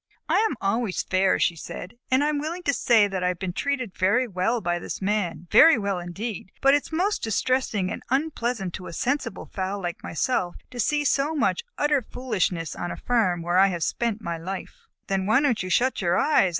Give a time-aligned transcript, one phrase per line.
[0.27, 3.37] "I am always fair," she said, "and I am willing to say that I have
[3.37, 7.91] been treated very well by this Man, very well indeed, but it is most distressing
[7.91, 12.01] and unpleasant to a sensible fowl like myself to have to see so much utter
[12.01, 16.01] foolishness on a farm where I have spent my life." "Then why don't you shut
[16.01, 16.49] your eyes?"